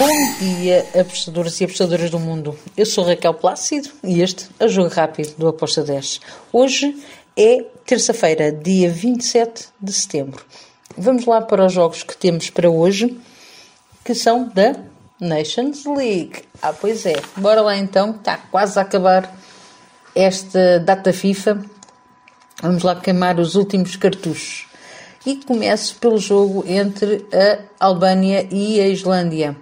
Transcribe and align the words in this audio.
Bom 0.00 0.34
dia, 0.38 0.86
apostadores 0.98 1.60
e 1.60 1.64
apostadoras 1.64 2.08
do 2.08 2.18
mundo. 2.18 2.58
Eu 2.74 2.86
sou 2.86 3.04
Raquel 3.04 3.34
Plácido 3.34 3.90
e 4.02 4.22
este 4.22 4.48
é 4.58 4.64
o 4.64 4.68
Jogo 4.70 4.88
Rápido 4.88 5.34
do 5.36 5.46
Aposta 5.46 5.82
10. 5.82 6.22
Hoje 6.50 6.98
é 7.36 7.66
terça-feira, 7.84 8.50
dia 8.50 8.88
27 8.88 9.66
de 9.78 9.92
setembro. 9.92 10.42
Vamos 10.96 11.26
lá 11.26 11.42
para 11.42 11.66
os 11.66 11.74
jogos 11.74 12.02
que 12.02 12.16
temos 12.16 12.48
para 12.48 12.70
hoje, 12.70 13.14
que 14.02 14.14
são 14.14 14.48
da 14.48 14.74
Nations 15.20 15.84
League. 15.84 16.44
Ah, 16.62 16.72
pois 16.72 17.04
é. 17.04 17.16
Bora 17.36 17.60
lá 17.60 17.76
então, 17.76 18.12
está 18.12 18.38
quase 18.38 18.78
a 18.78 18.82
acabar 18.82 19.30
esta 20.14 20.80
data 20.80 21.12
FIFA. 21.12 21.62
Vamos 22.62 22.82
lá 22.84 22.96
queimar 22.96 23.38
os 23.38 23.54
últimos 23.54 23.96
cartuchos. 23.96 24.66
E 25.26 25.36
começo 25.36 25.96
pelo 25.96 26.16
jogo 26.16 26.64
entre 26.66 27.26
a 27.30 27.84
Albânia 27.86 28.48
e 28.50 28.80
a 28.80 28.88
Islândia. 28.88 29.54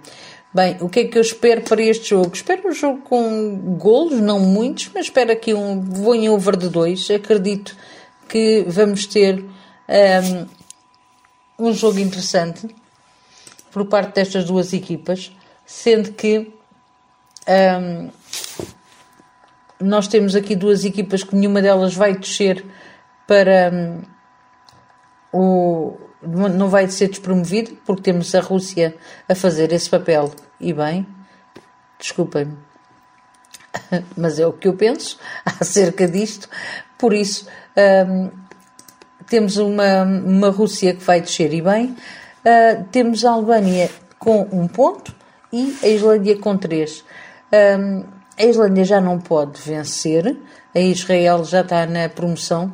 Bem, 0.51 0.77
o 0.81 0.89
que 0.89 1.01
é 1.01 1.03
que 1.05 1.15
eu 1.15 1.21
espero 1.21 1.61
para 1.61 1.79
este 1.79 2.09
jogo? 2.09 2.33
Espero 2.33 2.67
um 2.67 2.71
jogo 2.71 3.01
com 3.01 3.77
golos, 3.77 4.19
não 4.19 4.39
muitos, 4.39 4.89
mas 4.93 5.05
espero 5.05 5.31
aqui 5.31 5.53
um. 5.53 5.79
Vou 5.79 6.15
em 6.15 6.27
over 6.27 6.57
de 6.57 6.69
2. 6.69 7.11
Acredito 7.11 7.77
que 8.27 8.65
vamos 8.67 9.05
ter 9.05 9.45
um, 11.59 11.67
um 11.67 11.71
jogo 11.71 11.99
interessante 11.99 12.67
por 13.71 13.85
parte 13.85 14.15
destas 14.15 14.45
duas 14.45 14.73
equipas, 14.73 15.31
sendo 15.67 16.13
que 16.13 16.51
um, 17.47 18.09
nós 19.79 20.07
temos 20.07 20.35
aqui 20.35 20.55
duas 20.55 20.83
equipas 20.83 21.23
que 21.23 21.35
nenhuma 21.35 21.61
delas 21.61 21.93
vai 21.93 22.17
descer 22.17 22.65
para 23.27 23.71
um, 23.71 24.01
o 25.31 26.08
não 26.21 26.69
vai 26.69 26.87
ser 26.87 27.07
despromovido, 27.07 27.77
porque 27.85 28.03
temos 28.03 28.33
a 28.35 28.41
Rússia 28.41 28.95
a 29.27 29.35
fazer 29.35 29.71
esse 29.71 29.89
papel. 29.89 30.31
E 30.59 30.73
bem, 30.73 31.07
desculpem-me, 31.97 32.57
mas 34.15 34.39
é 34.39 34.45
o 34.45 34.53
que 34.53 34.67
eu 34.67 34.73
penso 34.73 35.17
acerca 35.59 36.07
disto. 36.07 36.49
Por 36.97 37.13
isso, 37.13 37.47
um, 38.07 38.29
temos 39.27 39.57
uma, 39.57 40.03
uma 40.03 40.49
Rússia 40.49 40.93
que 40.93 41.03
vai 41.03 41.21
descer 41.21 41.53
e 41.53 41.61
bem, 41.61 41.95
uh, 42.45 42.83
temos 42.91 43.23
a 43.23 43.31
Albânia 43.31 43.89
com 44.17 44.41
um 44.51 44.67
ponto 44.67 45.15
e 45.53 45.77
a 45.81 45.87
Islândia 45.87 46.37
com 46.37 46.57
três. 46.57 47.05
Um, 47.53 48.03
a 48.37 48.45
Islândia 48.45 48.83
já 48.83 49.01
não 49.01 49.19
pode 49.19 49.61
vencer, 49.61 50.37
a 50.73 50.79
Israel 50.79 51.43
já 51.43 51.61
está 51.61 51.85
na 51.85 52.09
promoção. 52.09 52.73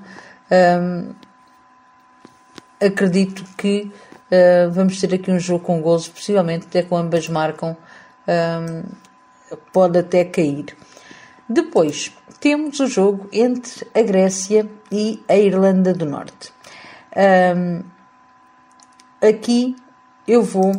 Um, 0.51 1.13
acredito 2.79 3.43
que 3.57 3.91
uh, 4.31 4.71
vamos 4.71 4.99
ter 4.99 5.13
aqui 5.13 5.31
um 5.31 5.39
jogo 5.39 5.63
com 5.63 5.81
gols, 5.81 6.07
possivelmente 6.07 6.67
até 6.67 6.83
com 6.83 6.97
ambas 6.97 7.27
marcam, 7.27 7.75
um, 8.27 8.83
pode 9.71 9.99
até 9.99 10.25
cair. 10.25 10.75
Depois 11.47 12.11
temos 12.39 12.79
o 12.79 12.87
jogo 12.87 13.29
entre 13.31 13.87
a 13.93 14.01
Grécia 14.01 14.67
e 14.91 15.23
a 15.27 15.37
Irlanda 15.37 15.93
do 15.93 16.05
Norte. 16.05 16.51
Um, 17.15 17.83
aqui 19.21 19.75
eu 20.27 20.41
vou 20.41 20.73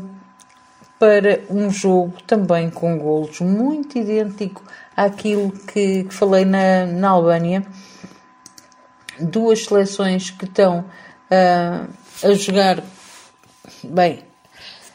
para 0.98 1.41
um 1.50 1.70
jogo 1.70 2.14
também 2.27 2.70
com 2.70 2.98
golos 2.98 3.41
muito 3.41 3.98
idêntico 3.98 4.62
àquilo 4.97 5.52
que, 5.52 6.05
que 6.05 6.14
falei 6.14 6.44
na, 6.44 6.86
na 6.86 7.11
Albânia. 7.11 7.64
Duas 9.20 9.64
seleções 9.64 10.30
que 10.30 10.47
estão 10.47 10.84
uh, 11.31 11.89
a 12.23 12.35
jogar 12.35 12.83
bem. 13.83 14.21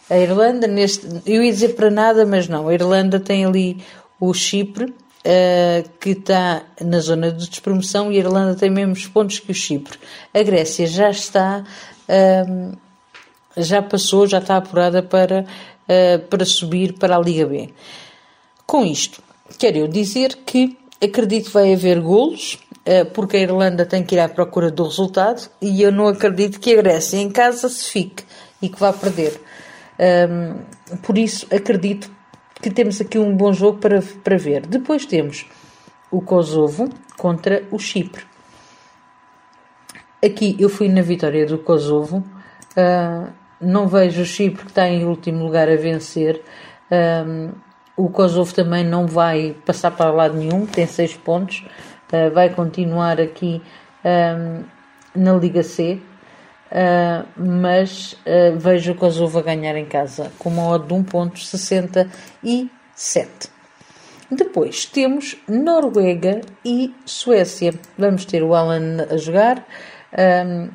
A 0.10 0.18
Irlanda, 0.18 0.68
neste, 0.68 1.08
eu 1.26 1.42
ia 1.42 1.52
dizer 1.52 1.76
para 1.76 1.90
nada, 1.90 2.26
mas 2.26 2.48
não. 2.48 2.68
A 2.68 2.74
Irlanda 2.74 3.20
tem 3.20 3.46
ali 3.46 3.82
o 4.20 4.34
Chipre, 4.34 4.86
uh, 4.86 5.90
que 6.00 6.12
está 6.12 6.64
na 6.82 7.00
zona 7.00 7.32
de 7.32 7.50
despromoção, 7.50 8.12
e 8.12 8.18
a 8.18 8.20
Irlanda 8.20 8.56
tem 8.56 8.70
mesmos 8.70 9.08
pontos 9.08 9.40
que 9.40 9.52
o 9.52 9.56
Chipre. 9.56 9.98
A 10.34 10.44
Grécia 10.44 10.86
já 10.86 11.10
está, 11.10 11.64
uh, 12.10 12.78
já 13.56 13.82
passou, 13.82 14.28
já 14.28 14.40
está 14.40 14.58
apurada 14.58 15.02
para, 15.02 15.46
uh, 15.46 16.28
para 16.28 16.46
subir 16.46 16.94
para 16.94 17.16
a 17.16 17.20
Liga 17.20 17.46
B. 17.46 17.70
Com 18.66 18.86
isto, 18.86 19.22
quero 19.58 19.78
eu 19.78 19.88
dizer 19.88 20.40
que 20.46 20.78
acredito 21.02 21.48
que 21.48 21.54
vai 21.54 21.74
haver 21.74 22.00
golos, 22.00 22.60
eh, 22.71 22.71
porque 23.14 23.38
a 23.38 23.40
Irlanda 23.42 23.86
tem 23.86 24.04
que 24.04 24.16
ir 24.16 24.20
à 24.20 24.28
procura 24.28 24.72
do 24.72 24.84
resultado 24.84 25.50
e 25.62 25.82
eu 25.82 25.92
não 25.92 26.08
acredito 26.08 26.60
que 26.60 26.74
a 26.74 26.82
Grécia 26.82 27.18
em 27.18 27.30
casa 27.30 27.70
se 27.70 27.92
fique 27.92 28.24
e 28.62 28.70
que 28.70 28.80
vá 28.80 28.92
perder. 28.92 29.40
Um, 30.02 30.98
por 30.98 31.18
isso, 31.18 31.48
acredito 31.54 32.10
que 32.62 32.72
temos 32.72 33.00
aqui 33.00 33.20
um 33.20 33.36
bom 33.36 33.54
jogo 33.54 33.80
para, 33.80 34.02
para 34.24 34.38
ver. 34.38 34.66
Depois 34.66 35.06
temos 35.06 35.46
o 36.10 36.22
Kosovo 36.22 36.90
contra 37.18 37.64
o 37.72 37.80
Chipre. 37.80 38.24
Aqui 40.24 40.56
eu 40.60 40.70
fui 40.70 40.88
na 40.88 41.02
vitória 41.02 41.46
do 41.46 41.58
Kosovo. 41.58 42.24
Uh, 42.78 43.32
não 43.60 43.88
vejo 43.88 44.22
o 44.22 44.26
Chipre 44.26 44.64
que 44.64 44.72
está 44.72 44.88
em 44.88 45.06
último 45.06 45.44
lugar 45.44 45.70
a 45.70 45.76
vencer. 45.76 46.42
Um, 46.92 47.52
o 47.96 48.10
Kosovo 48.10 48.54
também 48.54 48.84
não 48.84 49.06
vai 49.06 49.56
passar 49.66 49.92
para 49.92 50.12
lado 50.12 50.36
nenhum, 50.36 50.66
tem 50.66 50.88
6 50.88 51.18
pontos. 51.18 51.64
Uh, 52.12 52.30
vai 52.34 52.50
continuar 52.50 53.22
aqui 53.22 53.62
um, 54.04 54.66
na 55.16 55.34
Liga 55.34 55.64
C, 55.64 56.02
uh, 56.72 57.26
mas 57.38 58.18
uh, 58.26 58.58
vejo 58.58 58.92
o 58.92 58.96
Kosovo 58.96 59.40
a 59.40 59.42
ganhar 59.42 59.78
em 59.78 59.86
casa 59.86 60.30
com 60.38 60.50
uma 60.50 60.68
odd 60.68 60.86
de 60.88 60.94
1.67. 60.94 63.50
Depois 64.30 64.86
temos 64.86 65.38
Noruega 65.48 66.42
e 66.66 66.94
Suécia. 67.06 67.74
Vamos 67.98 68.26
ter 68.26 68.44
o 68.44 68.54
Alan 68.56 69.08
a 69.10 69.16
jogar 69.18 69.66
um, 70.46 70.70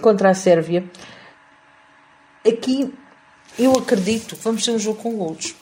contra 0.00 0.30
a 0.30 0.34
Sérvia. 0.34 0.84
Aqui 2.46 2.94
eu 3.58 3.72
acredito 3.72 4.36
vamos 4.36 4.64
ter 4.64 4.70
um 4.70 4.78
jogo 4.78 5.02
com 5.02 5.16
golos. 5.16 5.56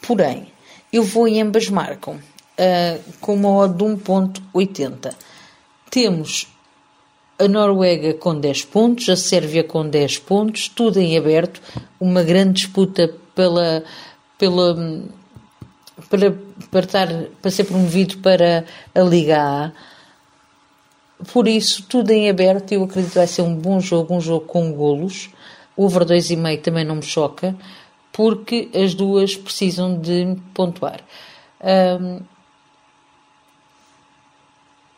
Porém, 0.00 0.52
eu 0.92 1.02
vou 1.02 1.26
e 1.26 1.40
ambas 1.40 1.68
marcam 1.68 2.20
uh, 2.58 3.02
com 3.20 3.34
uma 3.34 3.50
odd 3.50 3.74
de 3.74 3.84
1.80. 3.84 5.14
Temos 5.90 6.48
a 7.38 7.46
Noruega 7.46 8.14
com 8.14 8.38
10 8.38 8.64
pontos, 8.64 9.08
a 9.08 9.16
Sérvia 9.16 9.62
com 9.62 9.88
10 9.88 10.18
pontos, 10.20 10.68
tudo 10.68 10.98
em 10.98 11.16
aberto, 11.16 11.60
uma 12.00 12.22
grande 12.22 12.62
disputa 12.62 13.12
pela, 13.34 13.84
pela, 14.38 14.74
para, 16.08 16.34
para, 16.70 16.86
estar, 16.86 17.08
para 17.40 17.50
ser 17.50 17.64
promovido 17.64 18.18
para 18.18 18.64
a 18.94 19.00
Liga 19.00 19.38
A. 19.38 19.72
Por 21.32 21.48
isso, 21.48 21.82
tudo 21.88 22.10
em 22.10 22.28
aberto, 22.28 22.72
eu 22.72 22.84
acredito 22.84 23.12
que 23.12 23.18
vai 23.18 23.26
ser 23.26 23.42
um 23.42 23.54
bom 23.54 23.80
jogo, 23.80 24.14
um 24.14 24.20
jogo 24.20 24.46
com 24.46 24.72
golos. 24.72 25.30
Over 25.76 26.04
2,5 26.04 26.62
também 26.62 26.84
não 26.84 26.96
me 26.96 27.02
choca, 27.02 27.54
porque 28.12 28.70
as 28.74 28.94
duas 28.94 29.36
precisam 29.36 29.98
de 29.98 30.36
pontuar. 30.54 31.00
Um, 31.62 32.20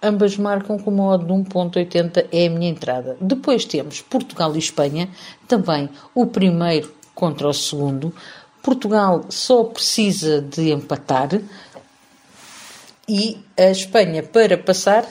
Ambas 0.03 0.37
marcam 0.37 0.79
com 0.79 0.91
uma 0.91 1.15
odd 1.15 1.25
de 1.25 1.33
1.80 1.33 2.27
é 2.31 2.47
a 2.47 2.51
minha 2.51 2.71
entrada. 2.71 3.17
Depois 3.21 3.65
temos 3.65 4.01
Portugal 4.01 4.55
e 4.55 4.59
Espanha, 4.59 5.09
também 5.47 5.89
o 6.15 6.27
primeiro 6.27 6.93
contra 7.15 7.49
o 7.49 7.53
segundo. 7.53 8.15
Portugal 8.63 9.25
só 9.29 9.65
precisa 9.65 10.41
de 10.41 10.71
empatar 10.71 11.41
e 13.09 13.43
a 13.57 13.71
Espanha, 13.71 14.23
para 14.23 14.59
passar 14.59 15.07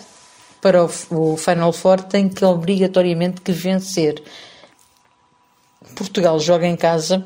para 0.61 0.83
o, 0.83 1.35
Final 1.35 1.73
Four, 1.73 2.03
tem 2.03 2.29
que 2.29 2.45
obrigatoriamente 2.45 3.41
que 3.41 3.51
vencer. 3.51 4.21
Portugal 5.95 6.39
joga 6.39 6.67
em 6.67 6.75
casa. 6.75 7.25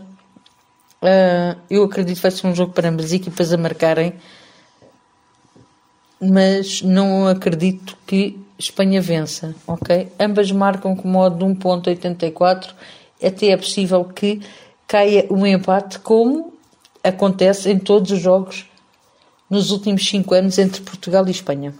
Uh, 1.01 1.59
eu 1.69 1.83
acredito 1.83 2.15
que 2.15 2.21
vai 2.21 2.31
ser 2.31 2.47
um 2.47 2.56
jogo 2.56 2.71
para 2.71 2.88
ambas 2.88 3.07
as 3.07 3.13
equipas 3.13 3.51
a 3.51 3.57
marcarem 3.57 4.13
mas 6.21 6.83
não 6.83 7.27
acredito 7.27 7.97
que 8.06 8.38
Espanha 8.59 9.01
vença, 9.01 9.56
ok? 9.65 10.07
Ambas 10.19 10.51
marcam 10.51 10.95
com 10.95 11.07
modo 11.07 11.38
de 11.38 11.59
1.84, 11.59 12.75
até 13.23 13.47
é 13.47 13.57
possível 13.57 14.06
que 14.06 14.39
caia 14.88 15.25
um 15.31 15.47
empate, 15.47 16.00
como 16.00 16.53
acontece 17.03 17.71
em 17.71 17.79
todos 17.79 18.12
os 18.12 18.19
jogos 18.19 18.69
nos 19.50 19.71
últimos 19.71 20.07
5 20.07 20.33
anos 20.35 20.59
entre 20.59 20.81
Portugal 20.81 21.27
e 21.27 21.31
Espanha. 21.31 21.73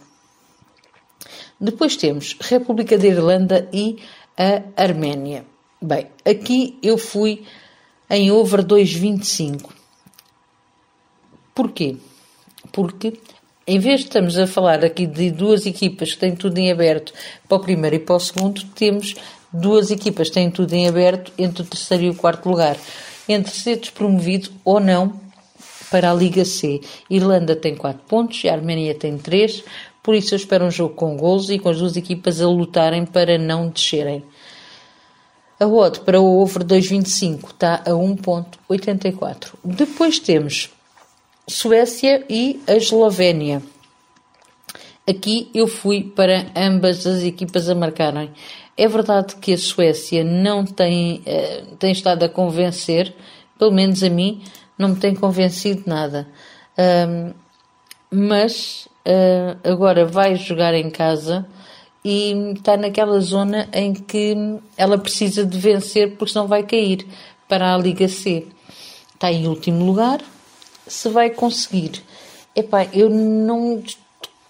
Depois 1.60 1.94
temos 1.94 2.36
República 2.40 2.98
da 2.98 3.06
Irlanda 3.06 3.68
e 3.72 3.98
a 4.36 4.82
Arménia. 4.82 5.44
Bem, 5.80 6.08
aqui 6.24 6.76
eu 6.82 6.98
fui 6.98 7.44
em 8.10 8.32
over 8.32 8.64
2.25. 8.64 9.70
Porquê? 11.54 11.96
Porque 12.72 13.18
em 13.66 13.78
vez 13.78 14.00
de 14.00 14.06
estamos 14.06 14.38
a 14.38 14.46
falar 14.46 14.84
aqui 14.84 15.06
de 15.06 15.30
duas 15.30 15.66
equipas 15.66 16.12
que 16.12 16.18
têm 16.18 16.34
tudo 16.34 16.58
em 16.58 16.70
aberto 16.70 17.12
para 17.48 17.56
o 17.56 17.60
primeiro 17.60 17.96
e 17.96 17.98
para 17.98 18.16
o 18.16 18.20
segundo, 18.20 18.64
temos 18.74 19.14
duas 19.52 19.90
equipas 19.90 20.28
que 20.28 20.34
têm 20.34 20.50
tudo 20.50 20.72
em 20.72 20.88
aberto 20.88 21.32
entre 21.38 21.62
o 21.62 21.66
terceiro 21.66 22.04
e 22.04 22.10
o 22.10 22.14
quarto 22.14 22.48
lugar. 22.48 22.76
entre 23.28 23.52
ser 23.52 23.76
despromovido 23.76 24.50
ou 24.64 24.80
não 24.80 25.20
para 25.90 26.10
a 26.10 26.14
Liga 26.14 26.44
C. 26.44 26.80
Irlanda 27.08 27.54
tem 27.54 27.76
4 27.76 28.02
pontos 28.08 28.42
e 28.42 28.48
a 28.48 28.52
Arménia 28.54 28.94
tem 28.94 29.16
3, 29.16 29.62
por 30.02 30.14
isso 30.14 30.34
eu 30.34 30.36
espero 30.36 30.64
um 30.64 30.70
jogo 30.70 30.94
com 30.94 31.16
gols 31.16 31.48
e 31.50 31.58
com 31.58 31.68
as 31.68 31.78
duas 31.78 31.96
equipas 31.96 32.40
a 32.40 32.48
lutarem 32.48 33.06
para 33.06 33.38
não 33.38 33.68
descerem. 33.68 34.24
A 35.60 35.66
odd 35.66 36.00
para 36.00 36.20
o 36.20 36.40
over 36.40 36.64
2.25 36.64 37.50
está 37.50 37.74
a 37.86 37.90
1.84. 37.90 39.52
Depois 39.64 40.18
temos 40.18 40.70
Suécia 41.52 42.24
e 42.28 42.60
a 42.66 42.74
Eslovénia. 42.74 43.62
Aqui 45.08 45.50
eu 45.54 45.66
fui 45.66 46.02
para 46.02 46.46
ambas 46.56 47.06
as 47.06 47.22
equipas 47.22 47.68
a 47.68 47.74
marcarem. 47.74 48.30
É 48.76 48.88
verdade 48.88 49.36
que 49.36 49.52
a 49.52 49.58
Suécia 49.58 50.24
não 50.24 50.64
tem, 50.64 51.22
uh, 51.26 51.76
tem 51.76 51.92
estado 51.92 52.24
a 52.24 52.28
convencer, 52.28 53.14
pelo 53.58 53.72
menos 53.72 54.02
a 54.02 54.08
mim, 54.08 54.42
não 54.78 54.90
me 54.90 54.96
tem 54.96 55.14
convencido 55.14 55.82
nada. 55.86 56.26
Mas 58.10 58.88
uh, 59.06 59.58
agora 59.62 60.04
vai 60.04 60.36
jogar 60.36 60.74
em 60.74 60.90
casa 60.90 61.46
e 62.04 62.32
está 62.54 62.76
naquela 62.76 63.20
zona 63.20 63.68
em 63.72 63.94
que 63.94 64.34
ela 64.76 64.98
precisa 64.98 65.46
de 65.46 65.56
vencer 65.58 66.16
porque 66.16 66.32
senão 66.32 66.48
vai 66.48 66.62
cair 66.62 67.06
para 67.48 67.74
a 67.74 67.78
Liga 67.78 68.08
C. 68.08 68.46
Está 69.14 69.30
em 69.30 69.46
último 69.46 69.84
lugar, 69.84 70.20
se 70.86 71.08
vai 71.08 71.30
conseguir. 71.30 72.02
Epá, 72.54 72.86
eu 72.92 73.08
não 73.08 73.82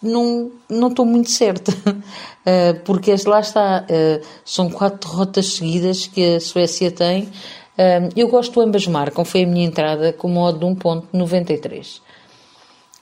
não 0.03 0.51
não 0.69 0.89
estou 0.89 1.07
muito 1.07 1.31
certa 1.31 1.71
uh, 1.71 2.81
porque 2.85 3.15
lá 3.25 3.39
está 3.39 3.87
uh, 3.89 4.27
são 4.45 4.69
quatro 4.69 5.09
derrotas 5.09 5.55
seguidas 5.55 6.09
que 6.09 6.35
a 6.35 6.41
Suécia 6.41 6.91
tem 6.91 7.23
uh, 7.23 8.11
eu 8.17 8.27
gosto 8.27 8.61
ambas 8.61 8.85
marcam 8.89 9.25
foi 9.25 9.45
a 9.45 9.47
minha 9.47 9.65
entrada 9.65 10.13
com 10.13 10.27
modo 10.27 10.59
de 10.59 10.67
1.93 10.67 12.01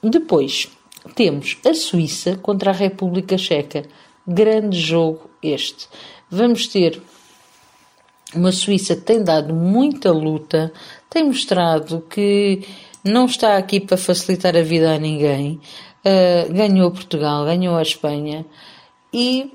depois 0.03 0.69
temos 1.15 1.56
a 1.65 1.73
Suíça 1.73 2.37
contra 2.37 2.71
a 2.71 2.75
República 2.75 3.38
Checa 3.38 3.85
Grande 4.27 4.79
jogo 4.79 5.31
este. 5.43 5.88
Vamos 6.31 6.69
ter 6.69 7.03
uma 8.35 8.53
Suíça 8.53 8.94
que 8.94 9.03
tem 9.03 9.25
dado 9.25 9.55
muita 9.55 10.12
luta, 10.12 10.73
tem 11.09 11.25
mostrado 11.25 12.03
que 12.09 12.62
não 13.05 13.26
está 13.26 13.56
aqui 13.56 13.81
para 13.81 13.97
facilitar 13.97 14.56
a 14.56 14.62
vida 14.62 14.93
a 14.93 14.99
ninguém. 14.99 15.61
Uh, 16.05 16.52
ganhou 16.52 16.91
Portugal, 16.91 17.44
ganhou 17.44 17.76
a 17.76 17.82
Espanha 17.82 18.47
e 19.12 19.52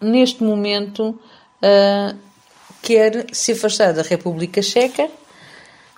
neste 0.00 0.42
momento 0.42 1.10
uh, 1.10 2.16
quer 2.82 3.26
se 3.32 3.52
afastar 3.52 3.92
da 3.92 4.02
República 4.02 4.60
Checa, 4.60 5.08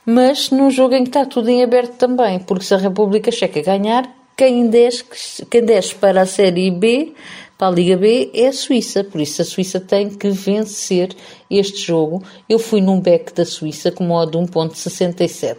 mas 0.05 0.51
num 0.51 0.71
jogo 0.71 0.95
em 0.95 1.05
que 1.05 1.11
está 1.11 1.25
tudo 1.25 1.49
em 1.49 1.63
aberto 1.63 1.97
também, 1.97 2.39
porque 2.41 2.65
se 2.65 2.75
a 2.75 2.79
República 2.79 3.31
Checa 3.31 3.63
ganhar, 3.63 4.11
quem 4.37 4.69
desce, 4.69 5.47
quem 5.47 5.65
desce 5.65 5.95
para 5.95 6.23
a 6.23 6.27
Série 6.27 6.71
B 6.71 7.15
para 7.61 7.69
a 7.69 7.71
Liga 7.73 7.95
B 7.95 8.31
é 8.33 8.47
a 8.47 8.53
Suíça, 8.55 9.05
por 9.05 9.21
isso 9.21 9.43
a 9.43 9.45
Suíça 9.45 9.79
tem 9.79 10.09
que 10.09 10.31
vencer 10.31 11.15
este 11.51 11.77
jogo. 11.77 12.23
Eu 12.49 12.59
fui 12.59 12.81
num 12.81 12.99
back 12.99 13.35
da 13.35 13.45
Suíça 13.45 13.93
com 13.93 14.03
modo 14.03 14.39
1.67. 14.39 15.59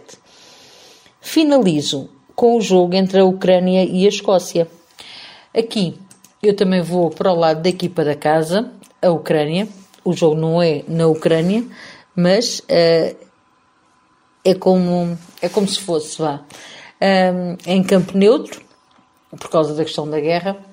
Finalizo 1.22 2.10
com 2.34 2.58
o 2.58 2.60
jogo 2.60 2.94
entre 2.94 3.20
a 3.20 3.24
Ucrânia 3.24 3.82
e 3.84 4.04
a 4.04 4.08
Escócia. 4.10 4.68
Aqui 5.56 5.98
eu 6.42 6.54
também 6.54 6.82
vou 6.82 7.08
para 7.08 7.32
o 7.32 7.34
lado 7.34 7.62
da 7.62 7.70
equipa 7.70 8.04
da 8.04 8.14
casa, 8.14 8.70
a 9.00 9.08
Ucrânia. 9.08 9.66
O 10.04 10.12
jogo 10.12 10.36
não 10.36 10.60
é 10.60 10.84
na 10.86 11.06
Ucrânia, 11.06 11.64
mas 12.14 12.58
uh, 12.58 13.16
é, 14.44 14.54
como, 14.58 15.16
é 15.40 15.48
como 15.48 15.66
se 15.66 15.80
fosse, 15.80 16.20
vá, 16.20 16.42
um, 17.00 17.56
em 17.66 17.82
campo 17.82 18.18
neutro, 18.18 18.60
por 19.30 19.48
causa 19.48 19.74
da 19.74 19.84
questão 19.84 20.10
da 20.10 20.20
guerra 20.20 20.72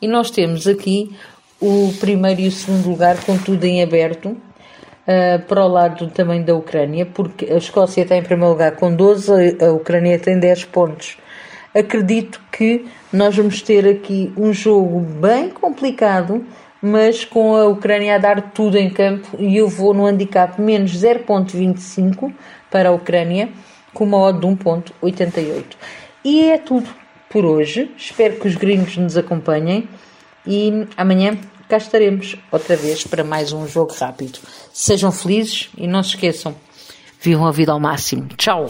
e 0.00 0.06
nós 0.06 0.30
temos 0.30 0.66
aqui 0.66 1.16
o 1.60 1.92
primeiro 1.98 2.42
e 2.42 2.48
o 2.48 2.52
segundo 2.52 2.88
lugar 2.88 3.24
com 3.24 3.38
tudo 3.38 3.64
em 3.64 3.82
aberto 3.82 4.36
uh, 5.06 5.42
para 5.46 5.64
o 5.64 5.68
lado 5.68 6.08
também 6.08 6.42
da 6.42 6.54
Ucrânia, 6.54 7.06
porque 7.06 7.46
a 7.46 7.56
Escócia 7.56 8.02
está 8.02 8.16
em 8.16 8.22
primeiro 8.22 8.52
lugar 8.52 8.72
com 8.72 8.94
12, 8.94 9.58
a 9.62 9.72
Ucrânia 9.72 10.18
tem 10.18 10.38
10 10.38 10.64
pontos. 10.66 11.16
Acredito 11.74 12.40
que 12.50 12.86
nós 13.12 13.36
vamos 13.36 13.60
ter 13.60 13.86
aqui 13.86 14.32
um 14.36 14.52
jogo 14.52 15.00
bem 15.00 15.50
complicado, 15.50 16.44
mas 16.80 17.24
com 17.24 17.54
a 17.54 17.66
Ucrânia 17.66 18.14
a 18.14 18.18
dar 18.18 18.52
tudo 18.52 18.78
em 18.78 18.88
campo 18.88 19.36
e 19.38 19.56
eu 19.56 19.68
vou 19.68 19.92
no 19.92 20.06
handicap 20.06 20.60
menos 20.60 20.92
0.25 20.92 22.32
para 22.70 22.88
a 22.88 22.92
Ucrânia 22.92 23.50
com 23.92 24.04
uma 24.04 24.18
odd 24.18 24.40
de 24.40 24.46
1.88. 24.46 25.64
E 26.24 26.50
é 26.50 26.58
tudo 26.58 26.88
por 27.30 27.44
hoje. 27.44 27.90
Espero 27.96 28.36
que 28.36 28.48
os 28.48 28.56
gringos 28.56 28.96
nos 28.96 29.16
acompanhem 29.16 29.88
e 30.46 30.86
amanhã 30.96 31.38
cá 31.68 31.76
estaremos 31.76 32.36
outra 32.50 32.76
vez 32.76 33.04
para 33.04 33.24
mais 33.24 33.52
um 33.52 33.66
jogo 33.66 33.94
rápido. 33.98 34.38
Sejam 34.72 35.10
felizes 35.12 35.68
e 35.76 35.86
não 35.86 36.02
se 36.02 36.10
esqueçam, 36.10 36.54
vivam 37.20 37.46
a 37.46 37.52
vida 37.52 37.72
ao 37.72 37.80
máximo. 37.80 38.28
Tchau! 38.36 38.66